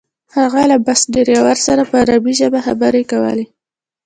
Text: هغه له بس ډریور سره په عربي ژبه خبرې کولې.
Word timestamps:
هغه 0.35 0.61
له 0.71 0.77
بس 0.85 1.01
ډریور 1.13 1.57
سره 1.67 1.81
په 1.89 1.95
عربي 2.03 2.33
ژبه 2.41 2.59
خبرې 2.67 3.03
کولې. 3.11 3.45